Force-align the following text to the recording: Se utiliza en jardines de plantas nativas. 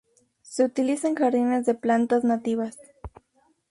Se 0.41 0.63
utiliza 0.65 1.07
en 1.07 1.13
jardines 1.13 1.67
de 1.67 1.75
plantas 1.75 2.23
nativas. 2.23 2.75